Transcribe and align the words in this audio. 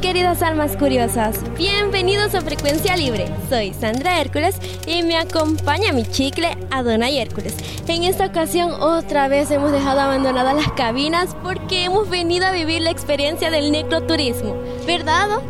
Queridas 0.00 0.42
almas 0.42 0.76
curiosas, 0.76 1.40
bienvenidos 1.56 2.34
a 2.34 2.40
Frecuencia 2.40 2.96
Libre. 2.96 3.26
Soy 3.48 3.74
Sandra 3.74 4.20
Hércules 4.20 4.54
y 4.86 5.02
me 5.02 5.16
acompaña 5.16 5.92
mi 5.92 6.04
chicle 6.04 6.56
Adonai 6.70 7.18
Hércules. 7.18 7.54
En 7.88 8.04
esta 8.04 8.26
ocasión 8.26 8.70
otra 8.80 9.26
vez 9.26 9.50
hemos 9.50 9.72
dejado 9.72 10.00
abandonadas 10.00 10.54
las 10.54 10.72
cabinas 10.72 11.36
porque 11.42 11.84
hemos 11.84 12.08
venido 12.08 12.46
a 12.46 12.52
vivir 12.52 12.80
la 12.82 12.90
experiencia 12.90 13.50
del 13.50 13.72
necroturismo, 13.72 14.56
¿verdad? 14.86 15.40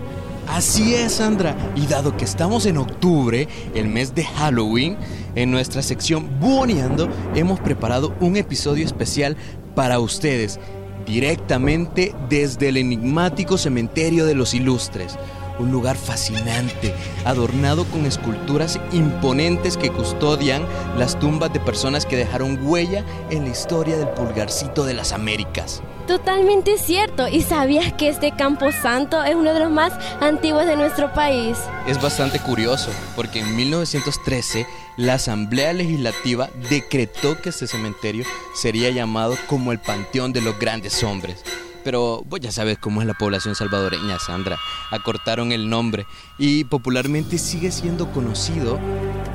Así 0.49 0.95
es, 0.95 1.15
Sandra. 1.15 1.55
Y 1.77 1.87
dado 1.87 2.17
que 2.17 2.25
estamos 2.25 2.65
en 2.65 2.79
octubre, 2.79 3.49
el 3.75 3.89
mes 3.89 4.15
de 4.15 4.25
Halloween, 4.25 4.97
en 5.35 5.51
nuestra 5.51 5.83
sección 5.83 6.41
Buoneando 6.41 7.11
hemos 7.35 7.61
preparado 7.61 8.15
un 8.21 8.39
episodio 8.39 8.87
especial 8.87 9.37
para 9.75 10.01
ustedes 10.01 10.59
directamente 11.09 12.15
desde 12.29 12.69
el 12.69 12.77
enigmático 12.77 13.57
cementerio 13.57 14.27
de 14.27 14.35
los 14.35 14.53
ilustres. 14.53 15.19
Un 15.59 15.73
lugar 15.73 15.97
fascinante, 15.97 16.95
adornado 17.25 17.85
con 17.87 18.07
esculturas 18.07 18.79
imponentes 18.93 19.77
que 19.77 19.91
custodian 19.91 20.65
las 20.97 21.19
tumbas 21.19 21.53
de 21.53 21.61
personas 21.61 22.07
que 22.07 22.17
dejaron 22.17 22.61
huella 22.63 23.05
en 23.31 23.45
la 23.45 23.51
historia 23.51 23.97
del 23.97 24.11
pulgarcito 24.11 24.85
de 24.85 24.95
las 24.95 25.13
Américas. 25.13 25.83
Totalmente 26.09 26.79
cierto. 26.79 27.29
¿Y 27.29 27.43
sabías 27.43 27.93
que 27.93 28.09
este 28.09 28.33
Campo 28.35 28.73
Santo 28.73 29.23
es 29.23 29.35
uno 29.35 29.53
de 29.53 29.61
los 29.61 29.71
más 29.71 29.93
antiguos 30.23 30.65
de 30.65 30.75
nuestro 30.75 31.13
país? 31.13 31.59
Es 31.87 32.01
bastante 32.01 32.41
curioso, 32.41 32.91
porque 33.15 33.41
en 33.41 33.55
1913 33.55 34.67
la 34.97 35.15
Asamblea 35.15 35.75
Legislativa 35.75 36.49
decretó 36.71 37.39
que 37.39 37.51
este 37.51 37.67
cementerio 37.67 38.25
sería 38.55 38.89
llamado 38.89 39.37
como 39.49 39.71
el 39.71 39.81
Panteón 39.81 40.33
de 40.33 40.41
los 40.41 40.59
Grandes 40.59 41.05
Hombres. 41.05 41.45
Pero 41.85 42.23
vos 42.25 42.41
ya 42.41 42.53
sabes 42.53 42.79
cómo 42.79 43.03
es 43.03 43.07
la 43.07 43.13
población 43.13 43.55
salvadoreña, 43.55 44.19
Sandra. 44.19 44.59
Acortaron 44.91 45.53
el 45.53 45.69
nombre 45.69 46.07
y 46.39 46.65
popularmente 46.65 47.37
sigue 47.37 47.71
siendo 47.71 48.11
conocido 48.13 48.79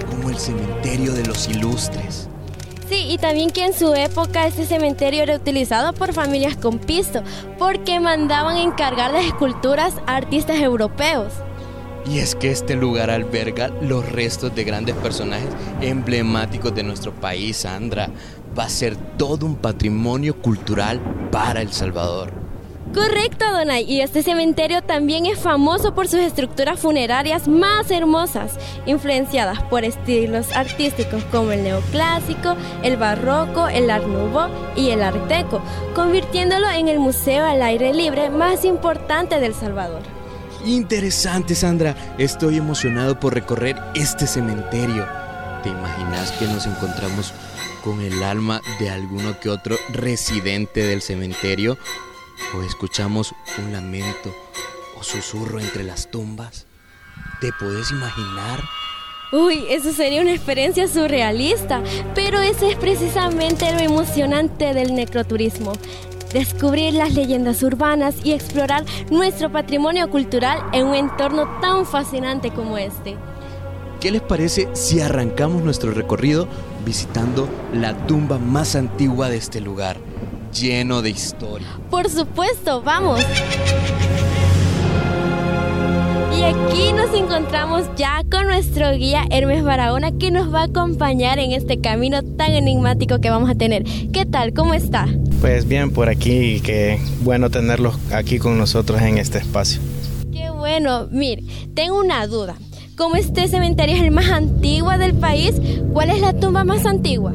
como 0.10 0.32
el 0.32 0.40
Cementerio 0.40 1.14
de 1.14 1.24
los 1.24 1.48
Ilustres. 1.48 2.30
Sí, 2.90 3.08
y 3.10 3.18
también 3.18 3.50
que 3.50 3.66
en 3.66 3.74
su 3.74 3.94
época 3.94 4.46
este 4.46 4.66
cementerio 4.66 5.24
era 5.24 5.36
utilizado 5.36 5.94
por 5.94 6.14
familias 6.14 6.58
con 6.58 6.80
pisto, 6.80 7.24
porque 7.58 8.00
mandaban 8.00 8.58
encargar 8.58 9.12
las 9.12 9.26
esculturas 9.26 9.96
a 10.06 10.18
artistas 10.18 10.58
europeos. 10.58 11.34
Y 12.06 12.20
es 12.20 12.36
que 12.36 12.52
este 12.52 12.76
lugar 12.76 13.10
alberga 13.10 13.70
los 13.82 14.10
restos 14.12 14.54
de 14.54 14.66
grandes 14.66 14.96
personajes 14.96 15.48
emblemáticos 15.82 16.76
de 16.76 16.84
nuestro 16.84 17.14
país, 17.14 17.58
Sandra. 17.58 18.10
Va 18.58 18.66
a 18.66 18.70
ser 18.70 18.96
todo 19.18 19.46
un 19.46 19.56
patrimonio 19.56 20.36
cultural 20.42 21.00
para 21.32 21.62
El 21.62 21.72
Salvador. 21.72 22.34
Correcto, 22.94 23.46
Donay. 23.52 23.92
Y 23.92 24.02
este 24.02 24.22
cementerio 24.22 24.84
también 24.84 25.26
es 25.26 25.40
famoso 25.40 25.96
por 25.96 26.08
sus 26.08 26.20
estructuras 26.20 26.80
funerarias 26.80 27.48
más 27.48 27.90
hermosas, 27.90 28.60
influenciadas 28.86 29.64
por 29.64 29.84
estilos 29.84 30.52
artísticos 30.52 31.24
como 31.26 31.52
el 31.52 31.64
neoclásico, 31.64 32.56
el 32.84 32.98
barroco, 32.98 33.68
el 33.68 33.90
art 33.90 34.06
nouveau 34.06 34.50
y 34.76 34.92
el 34.92 35.02
art 35.02 35.28
deco, 35.28 35.60
convirtiéndolo 35.96 36.70
en 36.70 36.88
el 36.88 37.00
museo 37.00 37.44
al 37.46 37.64
aire 37.64 37.94
libre 37.96 38.30
más 38.30 38.64
importante 38.64 39.40
del 39.40 39.56
Salvador. 39.56 40.04
Interesante, 40.64 41.56
Sandra. 41.56 41.96
Estoy 42.20 42.58
emocionado 42.58 43.20
por 43.20 43.34
recorrer 43.34 43.76
este 43.96 44.28
cementerio. 44.28 45.08
¿Te 45.64 45.70
imaginas 45.70 46.32
que 46.34 46.46
nos 46.46 46.68
encontramos 46.68 47.34
con 47.84 48.02
el 48.02 48.22
alma 48.22 48.62
de 48.80 48.90
alguno 48.90 49.40
que 49.40 49.50
otro 49.50 49.78
residente 49.90 50.86
del 50.86 51.02
cementerio? 51.02 51.78
¿O 52.56 52.62
escuchamos 52.62 53.34
un 53.58 53.72
lamento 53.72 54.32
o 55.00 55.04
susurro 55.04 55.60
entre 55.60 55.84
las 55.84 56.12
tumbas? 56.12 56.68
¿Te 57.42 57.52
puedes 57.60 57.90
imaginar? 57.90 58.60
Uy, 59.32 59.66
eso 59.70 59.92
sería 59.92 60.22
una 60.22 60.34
experiencia 60.34 60.88
surrealista, 60.88 61.82
pero 62.14 62.40
ese 62.40 62.70
es 62.70 62.78
precisamente 62.78 63.72
lo 63.74 63.80
emocionante 63.80 64.76
del 64.76 64.94
necroturismo. 64.94 65.74
Descubrir 66.32 66.94
las 66.94 67.14
leyendas 67.14 67.64
urbanas 67.64 68.16
y 68.24 68.34
explorar 68.34 68.86
nuestro 69.10 69.52
patrimonio 69.52 70.12
cultural 70.12 70.64
en 70.74 70.86
un 70.86 70.96
entorno 70.96 71.60
tan 71.60 71.88
fascinante 71.88 72.52
como 72.52 72.78
este. 72.78 73.18
¿Qué 74.00 74.12
les 74.12 74.22
parece 74.22 74.70
si 74.74 75.02
arrancamos 75.02 75.64
nuestro 75.64 75.92
recorrido 75.92 76.48
visitando 76.86 77.50
la 77.74 78.06
tumba 78.06 78.38
más 78.38 78.76
antigua 78.76 79.30
de 79.30 79.38
este 79.38 79.62
lugar, 79.62 79.98
lleno 80.54 81.02
de 81.02 81.10
historia? 81.10 81.68
Por 81.90 82.10
supuesto, 82.10 82.82
vamos. 82.82 83.20
Y 86.38 86.44
aquí 86.44 86.94
nos 86.94 87.14
encontramos 87.14 87.84
ya 87.96 88.24
con 88.30 88.48
nuestro 88.48 88.92
guía 88.94 89.26
Hermes 89.30 89.64
Barahona 89.64 90.12
que 90.12 90.32
nos 90.32 90.54
va 90.54 90.62
a 90.62 90.66
acompañar 90.66 91.40
en 91.40 91.52
este 91.52 91.80
camino 91.80 92.24
tan 92.24 92.52
enigmático 92.52 93.20
que 93.20 93.30
vamos 93.30 93.50
a 93.50 93.56
tener. 93.56 93.84
¿Qué 94.12 94.26
tal? 94.26 94.54
¿Cómo 94.54 94.74
está? 94.74 95.08
Pues 95.42 95.68
bien 95.68 95.92
por 95.92 96.10
aquí, 96.10 96.60
qué 96.62 97.00
bueno 97.22 97.50
tenerlos 97.50 97.96
aquí 98.12 98.40
con 98.40 98.58
nosotros 98.58 99.02
en 99.02 99.18
este 99.20 99.38
espacio. 99.38 99.80
Qué 100.32 100.50
bueno, 100.50 101.08
mire, 101.12 101.44
tengo 101.76 102.00
una 102.00 102.26
duda. 102.28 102.56
Como 102.98 103.16
este 103.16 103.48
cementerio 103.48 103.96
es 103.96 104.02
el 104.02 104.12
más 104.12 104.30
antiguo 104.30 104.92
del 104.98 105.14
país, 105.14 105.54
¿cuál 105.94 106.10
es 106.10 106.22
la 106.22 106.34
tumba 106.34 106.64
más 106.64 106.86
antigua? 106.86 107.34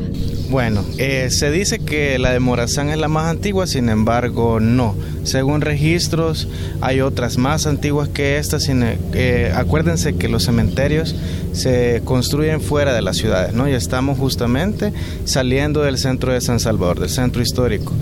Bueno, 0.50 0.82
eh, 0.96 1.28
se 1.30 1.50
dice 1.50 1.78
que 1.78 2.18
la 2.18 2.30
de 2.30 2.40
Morazán 2.40 2.88
es 2.88 2.96
la 2.96 3.08
más 3.08 3.26
antigua, 3.26 3.66
sin 3.66 3.90
embargo, 3.90 4.60
no. 4.60 4.94
Según 5.24 5.60
registros, 5.60 6.48
hay 6.80 7.02
otras 7.02 7.36
más 7.36 7.66
antiguas 7.66 8.08
que 8.08 8.38
esta. 8.38 8.56
Eh, 9.12 9.52
acuérdense 9.54 10.16
que 10.16 10.28
los 10.28 10.44
cementerios 10.44 11.14
se 11.52 12.00
construyen 12.02 12.62
fuera 12.62 12.94
de 12.94 13.02
las 13.02 13.18
ciudades, 13.18 13.52
¿no? 13.52 13.68
Y 13.68 13.72
estamos 13.72 14.18
justamente 14.18 14.94
saliendo 15.26 15.82
del 15.82 15.98
centro 15.98 16.32
de 16.32 16.40
San 16.40 16.60
Salvador, 16.60 16.98
del 16.98 17.10
centro 17.10 17.42
histórico. 17.42 17.92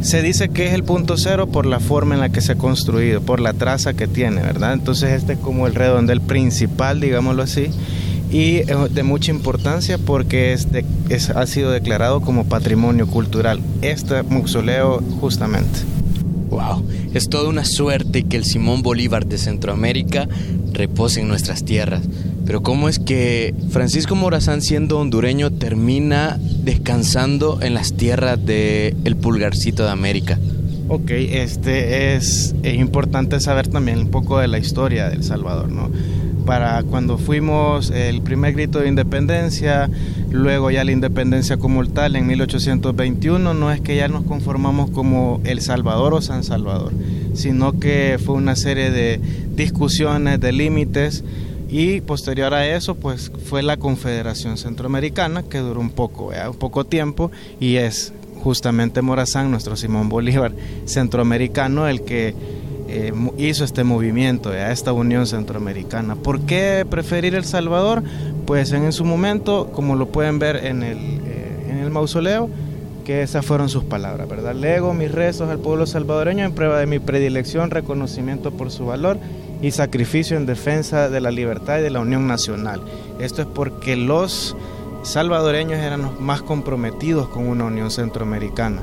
Se 0.00 0.20
dice 0.20 0.48
que 0.48 0.66
es 0.66 0.74
el 0.74 0.82
punto 0.82 1.16
cero 1.16 1.46
por 1.46 1.64
la 1.64 1.78
forma 1.78 2.14
en 2.14 2.20
la 2.20 2.28
que 2.28 2.40
se 2.40 2.52
ha 2.52 2.54
construido, 2.56 3.20
por 3.20 3.38
la 3.38 3.52
traza 3.52 3.94
que 3.94 4.08
tiene, 4.08 4.42
¿verdad? 4.42 4.72
Entonces 4.72 5.10
este 5.12 5.34
es 5.34 5.38
como 5.38 5.68
el 5.68 5.76
redondel 5.76 6.20
principal, 6.20 7.00
digámoslo 7.00 7.44
así 7.44 7.70
y 8.30 8.62
de 8.62 9.02
mucha 9.02 9.30
importancia 9.30 9.98
porque 9.98 10.52
es 10.52 11.30
ha 11.30 11.46
sido 11.46 11.70
declarado 11.70 12.20
como 12.20 12.44
patrimonio 12.44 13.06
cultural 13.06 13.60
este 13.82 14.22
mausoleo 14.22 15.02
justamente. 15.20 15.80
Wow, 16.50 16.84
es 17.14 17.28
toda 17.28 17.48
una 17.48 17.64
suerte 17.64 18.24
que 18.24 18.36
el 18.36 18.44
Simón 18.44 18.82
Bolívar 18.82 19.26
de 19.26 19.38
Centroamérica 19.38 20.28
repose 20.72 21.20
en 21.20 21.28
nuestras 21.28 21.64
tierras. 21.64 22.02
Pero 22.46 22.62
¿cómo 22.62 22.88
es 22.88 22.98
que 22.98 23.54
Francisco 23.70 24.14
Morazán, 24.14 24.62
siendo 24.62 24.98
hondureño, 24.98 25.50
termina 25.50 26.38
descansando 26.40 27.60
en 27.60 27.74
las 27.74 27.92
tierras 27.92 28.44
del 28.44 28.96
el 29.04 29.16
pulgarcito 29.16 29.84
de 29.84 29.90
América? 29.90 30.38
Ok, 30.88 31.10
este 31.10 32.14
es, 32.14 32.54
es 32.62 32.74
importante 32.74 33.38
saber 33.40 33.68
también 33.68 33.98
un 33.98 34.08
poco 34.08 34.38
de 34.38 34.48
la 34.48 34.58
historia 34.58 35.10
de 35.10 35.16
El 35.16 35.24
Salvador, 35.24 35.70
¿no? 35.70 35.90
Para 36.48 36.82
cuando 36.82 37.18
fuimos 37.18 37.90
el 37.90 38.22
primer 38.22 38.54
grito 38.54 38.78
de 38.78 38.88
independencia, 38.88 39.90
luego 40.30 40.70
ya 40.70 40.82
la 40.82 40.92
independencia 40.92 41.58
como 41.58 41.86
tal 41.86 42.16
en 42.16 42.26
1821, 42.26 43.52
no 43.52 43.70
es 43.70 43.82
que 43.82 43.96
ya 43.96 44.08
nos 44.08 44.24
conformamos 44.24 44.90
como 44.90 45.42
El 45.44 45.60
Salvador 45.60 46.14
o 46.14 46.22
San 46.22 46.44
Salvador, 46.44 46.94
sino 47.34 47.78
que 47.78 48.18
fue 48.24 48.34
una 48.34 48.56
serie 48.56 48.90
de 48.90 49.20
discusiones, 49.56 50.40
de 50.40 50.52
límites 50.52 51.22
y 51.68 52.00
posterior 52.00 52.54
a 52.54 52.66
eso 52.66 52.94
pues 52.94 53.30
fue 53.44 53.62
la 53.62 53.76
Confederación 53.76 54.56
Centroamericana 54.56 55.42
que 55.42 55.58
duró 55.58 55.80
un 55.80 55.90
poco, 55.90 56.30
un 56.30 56.56
poco 56.56 56.86
tiempo 56.86 57.30
y 57.60 57.76
es 57.76 58.14
justamente 58.42 59.02
Morazán, 59.02 59.50
nuestro 59.50 59.76
Simón 59.76 60.08
Bolívar 60.08 60.52
centroamericano, 60.86 61.88
el 61.88 62.00
que 62.04 62.34
eh, 62.88 63.12
hizo 63.36 63.64
este 63.64 63.84
movimiento, 63.84 64.48
a 64.48 64.72
esta 64.72 64.92
unión 64.92 65.26
centroamericana. 65.26 66.16
¿Por 66.16 66.40
qué 66.40 66.86
preferir 66.88 67.34
El 67.34 67.44
Salvador? 67.44 68.02
Pues 68.46 68.72
en 68.72 68.92
su 68.92 69.04
momento, 69.04 69.70
como 69.72 69.94
lo 69.94 70.08
pueden 70.08 70.38
ver 70.38 70.64
en 70.64 70.82
el, 70.82 70.96
eh, 70.96 71.66
en 71.70 71.78
el 71.78 71.90
mausoleo, 71.90 72.48
que 73.04 73.22
esas 73.22 73.44
fueron 73.44 73.68
sus 73.68 73.84
palabras, 73.84 74.28
¿verdad? 74.28 74.54
Lego 74.54 74.92
mis 74.94 75.12
rezos 75.12 75.48
al 75.48 75.58
pueblo 75.58 75.86
salvadoreño 75.86 76.44
en 76.44 76.52
prueba 76.52 76.78
de 76.78 76.86
mi 76.86 76.98
predilección, 76.98 77.70
reconocimiento 77.70 78.50
por 78.52 78.70
su 78.70 78.86
valor 78.86 79.18
y 79.62 79.70
sacrificio 79.70 80.36
en 80.36 80.46
defensa 80.46 81.08
de 81.08 81.20
la 81.20 81.30
libertad 81.30 81.78
y 81.78 81.82
de 81.82 81.90
la 81.90 82.00
unión 82.00 82.26
nacional. 82.26 82.82
Esto 83.18 83.42
es 83.42 83.48
porque 83.48 83.96
los 83.96 84.56
salvadoreños 85.02 85.78
eran 85.78 86.02
los 86.02 86.20
más 86.20 86.42
comprometidos 86.42 87.28
con 87.28 87.48
una 87.48 87.64
unión 87.64 87.90
centroamericana. 87.90 88.82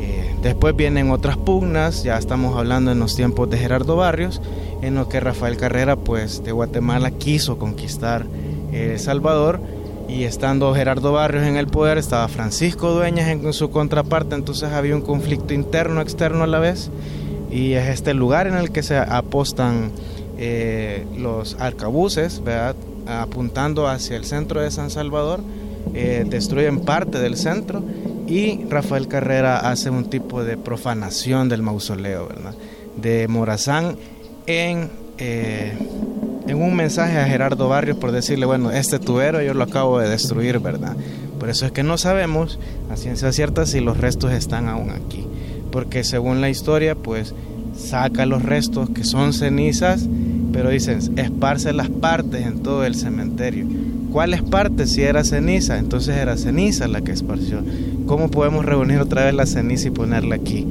Eh, 0.00 0.36
después 0.42 0.76
vienen 0.76 1.10
otras 1.10 1.36
pugnas, 1.36 2.04
ya 2.04 2.18
estamos 2.18 2.56
hablando 2.56 2.92
en 2.92 2.98
los 2.98 3.16
tiempos 3.16 3.50
de 3.50 3.58
Gerardo 3.58 3.96
Barrios, 3.96 4.40
en 4.82 4.94
lo 4.94 5.08
que 5.08 5.20
Rafael 5.20 5.56
Carrera 5.56 5.96
pues 5.96 6.44
de 6.44 6.52
Guatemala 6.52 7.10
quiso 7.10 7.58
conquistar 7.58 8.26
El 8.72 8.98
Salvador 8.98 9.60
y 10.08 10.22
estando 10.24 10.72
Gerardo 10.74 11.12
Barrios 11.12 11.44
en 11.44 11.56
el 11.56 11.66
poder 11.66 11.98
estaba 11.98 12.28
Francisco 12.28 12.92
Dueñas 12.92 13.28
en 13.28 13.52
su 13.52 13.70
contraparte, 13.70 14.36
entonces 14.36 14.70
había 14.72 14.94
un 14.94 15.02
conflicto 15.02 15.52
interno 15.52 16.00
externo 16.00 16.44
a 16.44 16.46
la 16.46 16.60
vez 16.60 16.90
y 17.50 17.72
es 17.72 17.88
este 17.88 18.14
lugar 18.14 18.46
en 18.46 18.54
el 18.54 18.70
que 18.70 18.82
se 18.82 18.96
apostan 18.96 19.90
eh, 20.38 21.04
los 21.16 21.56
arcabuces, 21.58 22.42
¿verdad? 22.44 22.76
apuntando 23.06 23.88
hacia 23.88 24.16
el 24.16 24.24
centro 24.24 24.60
de 24.60 24.70
San 24.70 24.90
Salvador, 24.90 25.40
eh, 25.94 26.24
destruyen 26.28 26.80
parte 26.80 27.18
del 27.18 27.36
centro 27.36 27.82
y 28.28 28.64
Rafael 28.68 29.08
Carrera 29.08 29.70
hace 29.70 29.90
un 29.90 30.04
tipo 30.04 30.44
de 30.44 30.56
profanación 30.56 31.48
del 31.48 31.62
mausoleo 31.62 32.28
¿verdad? 32.28 32.54
de 32.96 33.26
Morazán 33.28 33.96
en, 34.46 34.90
eh, 35.18 35.72
en 36.46 36.62
un 36.62 36.76
mensaje 36.76 37.18
a 37.18 37.26
Gerardo 37.26 37.68
Barrios 37.68 37.96
por 37.96 38.12
decirle, 38.12 38.46
bueno, 38.46 38.70
este 38.70 38.98
tubero 38.98 39.42
yo 39.42 39.54
lo 39.54 39.64
acabo 39.64 39.98
de 39.98 40.08
destruir, 40.08 40.58
¿verdad? 40.58 40.96
Por 41.40 41.48
eso 41.48 41.66
es 41.66 41.72
que 41.72 41.82
no 41.82 41.96
sabemos 41.96 42.58
a 42.90 42.96
ciencia 42.96 43.32
cierta 43.32 43.64
si 43.66 43.80
los 43.80 43.98
restos 43.98 44.32
están 44.32 44.68
aún 44.68 44.90
aquí, 44.90 45.26
porque 45.70 46.04
según 46.04 46.40
la 46.40 46.50
historia, 46.50 46.94
pues 46.94 47.34
saca 47.76 48.26
los 48.26 48.42
restos 48.42 48.90
que 48.90 49.04
son 49.04 49.32
cenizas 49.32 50.06
pero 50.52 50.70
dicen, 50.70 50.98
esparce 51.18 51.72
las 51.72 51.88
partes 51.88 52.46
en 52.46 52.64
todo 52.64 52.84
el 52.84 52.94
cementerio. 52.94 53.66
¿Cuáles 54.10 54.42
partes? 54.42 54.92
Si 54.92 55.02
era 55.02 55.22
ceniza, 55.24 55.78
entonces 55.78 56.16
era 56.16 56.36
ceniza 56.36 56.88
la 56.88 57.02
que 57.02 57.12
esparció. 57.12 57.62
¿Cómo 58.08 58.30
podemos 58.30 58.64
reunir 58.64 59.00
otra 59.00 59.26
vez 59.26 59.34
la 59.34 59.44
ceniza 59.44 59.88
y 59.88 59.90
ponerla 59.90 60.36
aquí? 60.36 60.66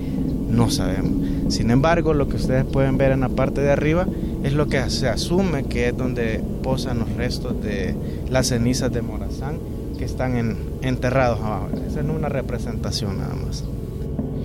No 0.50 0.72
sabemos. 0.72 1.54
Sin 1.54 1.70
embargo, 1.70 2.16
lo 2.16 2.28
que 2.28 2.36
ustedes 2.36 2.66
pueden 2.66 2.98
ver 2.98 3.12
en 3.12 3.20
la 3.20 3.30
parte 3.30 3.62
de 3.62 3.72
arriba 3.72 4.08
es 4.44 4.54
lo 4.54 4.66
que 4.68 4.90
se 4.90 5.08
asume 5.08 5.66
que 5.66 5.90
es 5.90 5.98
donde 5.98 6.42
posan 6.64 6.98
los 6.98 7.14
restos 7.14 7.62
de 7.62 7.96
las 8.32 8.48
cenizas 8.48 8.92
de 8.92 9.04
Morazán 9.04 9.60
que 10.00 10.06
están 10.06 10.58
enterrados 10.82 11.40
abajo. 11.40 11.70
Esa 11.88 12.00
es 12.00 12.08
una 12.08 12.28
representación 12.28 13.20
nada 13.20 13.36
más. 13.36 13.64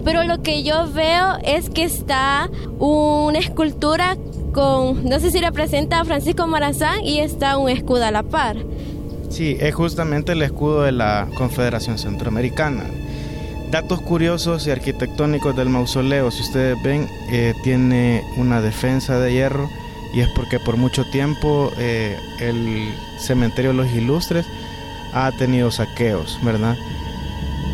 Pero 0.04 0.24
lo 0.24 0.42
que 0.42 0.62
yo 0.62 0.92
veo 0.92 1.38
es 1.44 1.70
que 1.70 1.84
está 1.84 2.50
una 2.78 3.38
escultura 3.38 4.18
con, 4.52 5.04
no 5.08 5.18
sé 5.18 5.30
si 5.30 5.40
representa 5.40 6.00
a 6.00 6.04
Francisco 6.04 6.46
Morazán 6.46 7.02
y 7.02 7.20
está 7.20 7.56
un 7.56 7.70
escudo 7.70 8.04
a 8.04 8.10
la 8.10 8.22
par. 8.22 8.58
Sí, 9.32 9.56
es 9.61 9.75
justamente 9.75 10.32
el 10.32 10.43
escudo 10.43 10.82
de 10.82 10.93
la 10.93 11.26
Confederación 11.34 11.96
Centroamericana. 11.96 12.84
Datos 13.70 14.02
curiosos 14.02 14.67
y 14.67 14.70
arquitectónicos 14.70 15.56
del 15.56 15.70
mausoleo, 15.70 16.31
si 16.31 16.43
ustedes 16.43 16.76
ven, 16.82 17.08
eh, 17.31 17.55
tiene 17.64 18.23
una 18.37 18.61
defensa 18.61 19.19
de 19.19 19.32
hierro 19.32 19.70
y 20.12 20.20
es 20.20 20.29
porque 20.37 20.61
por 20.61 20.76
mucho 20.76 21.06
tiempo 21.11 21.73
eh, 21.79 22.14
el 22.40 22.93
cementerio 23.19 23.70
de 23.70 23.79
los 23.79 23.90
ilustres 23.93 24.44
ha 25.14 25.32
tenido 25.32 25.70
saqueos, 25.70 26.38
¿verdad? 26.43 26.76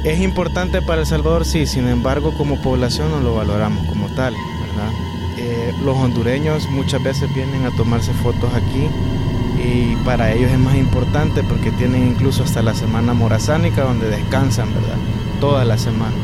Es 0.04 0.20
importante 0.20 0.80
para 0.80 1.00
El 1.00 1.08
Salvador, 1.08 1.44
sí, 1.44 1.66
sin 1.66 1.88
embargo 1.88 2.32
como 2.38 2.62
población 2.62 3.10
no 3.10 3.18
lo 3.18 3.34
valoramos 3.34 3.84
como 3.88 4.06
tal, 4.14 4.32
¿verdad? 4.60 4.92
Eh, 5.38 5.74
los 5.82 5.96
hondureños 5.96 6.68
muchas 6.70 7.02
veces 7.02 7.34
vienen 7.34 7.66
a 7.66 7.72
tomarse 7.72 8.12
fotos 8.12 8.54
aquí 8.54 8.88
y 9.56 9.96
para 10.04 10.32
ellos 10.32 10.50
es 10.50 10.58
más 10.58 10.76
importante 10.76 11.42
porque 11.42 11.70
tienen 11.72 12.08
incluso 12.08 12.44
hasta 12.44 12.62
la 12.62 12.74
semana 12.74 13.14
morazánica 13.14 13.82
donde 13.82 14.08
descansan, 14.08 14.72
¿verdad? 14.74 14.96
Toda 15.40 15.64
la 15.64 15.78
semana. 15.78 16.14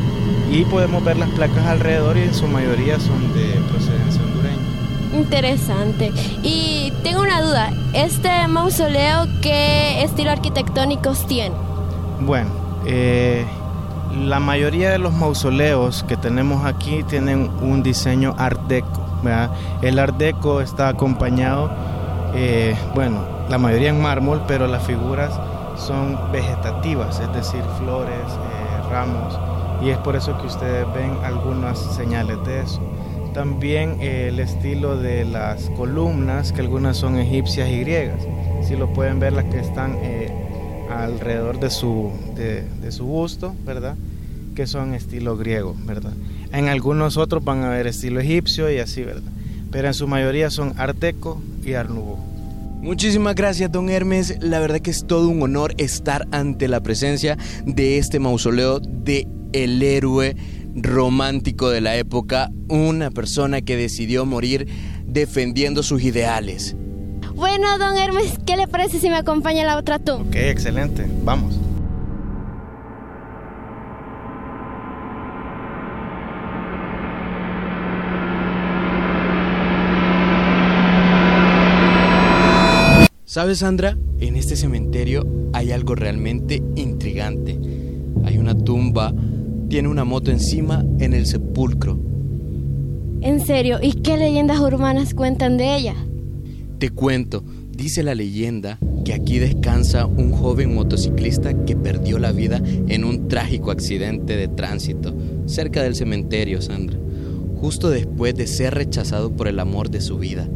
Y 0.50 0.64
podemos 0.64 1.02
ver 1.04 1.16
las 1.16 1.30
placas 1.30 1.66
alrededor 1.66 2.16
y 2.16 2.22
en 2.22 2.34
su 2.34 2.46
mayoría 2.46 3.00
son 3.00 3.32
de 3.34 3.60
procedencia 3.70 4.22
hondureña. 4.22 4.58
Interesante. 5.14 6.12
Y 6.42 6.92
tengo 7.02 7.22
una 7.22 7.40
duda, 7.40 7.72
¿este 7.92 8.46
mausoleo 8.48 9.26
qué 9.40 10.02
estilo 10.02 10.30
arquitectónicos 10.30 11.26
tiene? 11.26 11.54
Bueno, 12.20 12.50
eh, 12.86 13.44
la 14.24 14.40
mayoría 14.40 14.90
de 14.90 14.98
los 14.98 15.12
mausoleos 15.12 16.04
que 16.04 16.16
tenemos 16.16 16.64
aquí 16.64 17.02
tienen 17.04 17.50
un 17.60 17.82
diseño 17.82 18.34
art 18.38 18.60
deco. 18.68 19.04
El 19.80 19.98
Art 19.98 20.16
Deco 20.16 20.60
está 20.60 20.88
acompañado, 20.88 21.70
eh, 22.36 22.74
bueno, 22.94 23.24
la 23.48 23.58
mayoría 23.58 23.90
en 23.90 24.00
mármol, 24.00 24.42
pero 24.48 24.66
las 24.66 24.84
figuras 24.84 25.32
son 25.76 26.18
vegetativas, 26.32 27.20
es 27.20 27.32
decir, 27.32 27.62
flores, 27.78 28.10
eh, 28.10 28.90
ramos, 28.90 29.38
y 29.82 29.90
es 29.90 29.98
por 29.98 30.16
eso 30.16 30.36
que 30.40 30.46
ustedes 30.46 30.86
ven 30.94 31.12
algunas 31.24 31.78
señales 31.78 32.38
de 32.44 32.60
eso. 32.62 32.80
También 33.32 33.98
eh, 34.00 34.28
el 34.28 34.40
estilo 34.40 34.96
de 34.96 35.24
las 35.24 35.70
columnas, 35.70 36.52
que 36.52 36.60
algunas 36.60 36.96
son 36.96 37.18
egipcias 37.18 37.68
y 37.68 37.80
griegas. 37.80 38.20
Si 38.62 38.76
lo 38.76 38.92
pueden 38.92 39.20
ver, 39.20 39.32
las 39.32 39.44
que 39.44 39.60
están 39.60 39.96
alrededor 40.90 41.60
de 41.60 41.70
su, 41.70 42.12
de, 42.34 42.92
su 42.92 43.04
busto, 43.04 43.54
¿verdad? 43.64 43.96
Que 44.54 44.66
son 44.66 44.94
estilo 44.94 45.36
griego, 45.36 45.74
¿verdad? 45.84 46.12
En 46.52 46.68
algunos 46.68 47.16
otros 47.16 47.44
van 47.44 47.64
a 47.64 47.70
ver 47.70 47.86
estilo 47.86 48.20
egipcio 48.20 48.70
y 48.70 48.78
así, 48.78 49.02
¿verdad? 49.02 49.32
Pero 49.70 49.88
en 49.88 49.94
su 49.94 50.06
mayoría 50.06 50.50
son 50.50 50.72
Art 50.78 50.96
Deco 50.98 51.40
y 51.66 51.74
Art 51.74 51.90
Nouveau. 51.90 52.18
Muchísimas 52.80 53.34
gracias, 53.34 53.72
don 53.72 53.88
Hermes. 53.88 54.36
La 54.40 54.60
verdad 54.60 54.80
que 54.80 54.90
es 54.90 55.06
todo 55.06 55.28
un 55.28 55.42
honor 55.42 55.74
estar 55.78 56.28
ante 56.32 56.68
la 56.68 56.82
presencia 56.82 57.38
de 57.64 57.96
este 57.98 58.18
mausoleo 58.18 58.78
de 58.78 59.26
el 59.54 59.82
héroe 59.82 60.36
romántico 60.74 61.70
de 61.70 61.80
la 61.80 61.96
época, 61.96 62.50
una 62.68 63.10
persona 63.10 63.62
que 63.62 63.76
decidió 63.76 64.26
morir 64.26 64.68
defendiendo 65.06 65.82
sus 65.82 66.02
ideales. 66.02 66.76
Bueno, 67.34 67.78
don 67.78 67.96
Hermes, 67.96 68.38
¿qué 68.46 68.56
le 68.56 68.68
parece 68.68 69.00
si 69.00 69.08
me 69.08 69.16
acompaña 69.16 69.62
a 69.62 69.66
la 69.66 69.76
otra 69.76 69.98
tumba? 69.98 70.28
Ok, 70.28 70.36
excelente. 70.36 71.06
Vamos. 71.24 71.58
¿Sabes, 83.34 83.58
Sandra? 83.58 83.98
En 84.20 84.36
este 84.36 84.54
cementerio 84.54 85.26
hay 85.52 85.72
algo 85.72 85.96
realmente 85.96 86.62
intrigante. 86.76 87.58
Hay 88.22 88.38
una 88.38 88.56
tumba, 88.56 89.12
tiene 89.68 89.88
una 89.88 90.04
moto 90.04 90.30
encima 90.30 90.86
en 91.00 91.14
el 91.14 91.26
sepulcro. 91.26 91.98
¿En 93.22 93.44
serio? 93.44 93.78
¿Y 93.82 93.94
qué 93.94 94.16
leyendas 94.18 94.60
urbanas 94.60 95.14
cuentan 95.14 95.56
de 95.56 95.74
ella? 95.74 95.96
Te 96.78 96.90
cuento, 96.90 97.42
dice 97.72 98.04
la 98.04 98.14
leyenda 98.14 98.78
que 99.04 99.14
aquí 99.14 99.40
descansa 99.40 100.06
un 100.06 100.30
joven 100.30 100.72
motociclista 100.72 101.64
que 101.64 101.74
perdió 101.74 102.20
la 102.20 102.30
vida 102.30 102.62
en 102.86 103.02
un 103.02 103.26
trágico 103.26 103.72
accidente 103.72 104.36
de 104.36 104.46
tránsito 104.46 105.12
cerca 105.46 105.82
del 105.82 105.96
cementerio, 105.96 106.62
Sandra, 106.62 107.00
justo 107.56 107.90
después 107.90 108.36
de 108.36 108.46
ser 108.46 108.74
rechazado 108.74 109.32
por 109.32 109.48
el 109.48 109.58
amor 109.58 109.90
de 109.90 110.02
su 110.02 110.18
vida. 110.18 110.48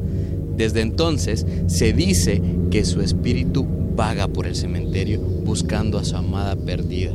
Desde 0.58 0.80
entonces 0.80 1.46
se 1.68 1.92
dice 1.92 2.42
que 2.72 2.84
su 2.84 3.00
espíritu 3.00 3.64
vaga 3.94 4.26
por 4.26 4.46
el 4.46 4.56
cementerio 4.56 5.20
buscando 5.20 5.98
a 5.98 6.04
su 6.04 6.16
amada 6.16 6.56
perdida. 6.56 7.12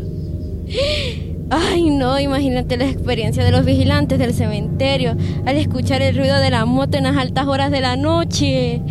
Ay, 1.50 1.90
no, 1.90 2.18
imagínate 2.20 2.78
la 2.78 2.90
experiencia 2.90 3.44
de 3.44 3.52
los 3.52 3.66
vigilantes 3.66 4.18
del 4.18 4.34
cementerio 4.34 5.18
al 5.46 5.58
escuchar 5.58 6.02
el 6.02 6.16
ruido 6.16 6.40
de 6.40 6.52
la 6.52 6.66
moto 6.66 6.98
en 6.98 7.04
las 7.04 7.18
altas 7.18 7.46
horas 7.46 7.70
de 7.70 7.82
la 7.82 7.98
noche. 7.98 8.82